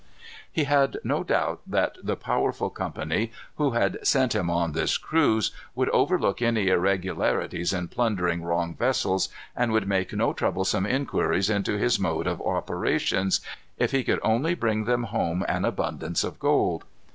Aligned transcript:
He 0.51 0.63
had 0.63 0.97
no 1.03 1.23
doubt 1.23 1.61
that 1.67 1.95
the 2.01 2.15
powerful 2.15 2.71
company, 2.71 3.31
who 3.57 3.73
had 3.73 3.99
sent 4.01 4.33
him 4.33 4.49
on 4.49 4.71
this 4.71 4.97
cruise, 4.97 5.51
would 5.75 5.89
overlook 5.91 6.41
any 6.41 6.69
irregularities 6.69 7.71
in 7.71 7.87
plundering 7.87 8.41
wrong 8.41 8.73
vessels, 8.75 9.29
and 9.55 9.71
would 9.73 9.87
make 9.87 10.11
no 10.11 10.33
troublesome 10.33 10.87
inquiries 10.87 11.51
into 11.51 11.77
his 11.77 11.99
mode 11.99 12.25
of 12.25 12.41
operations, 12.41 13.41
if 13.77 13.91
he 13.91 14.03
would 14.07 14.19
only 14.23 14.55
bring 14.55 14.85
them 14.85 15.03
home 15.03 15.45
an 15.47 15.65
abundance 15.65 16.23
of 16.23 16.39
gold. 16.39 16.83